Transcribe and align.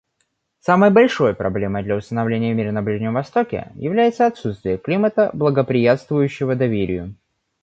Самой 0.61 0.89
большой 0.89 1.35
проблемой 1.35 1.83
для 1.83 1.95
установления 1.95 2.55
мира 2.55 2.71
на 2.71 2.81
Ближнем 2.81 3.13
Востоке 3.13 3.71
является 3.75 4.25
отсутствие 4.25 4.79
климата, 4.79 5.29
благоприятствующего 5.31 6.55
доверию. 6.55 7.13